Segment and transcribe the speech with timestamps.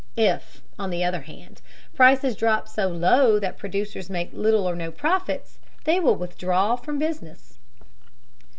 [0.17, 1.61] If, on the other hand,
[1.93, 6.97] prices drop so low that producers make little or no profits, they will withdraw from
[6.97, 7.59] business.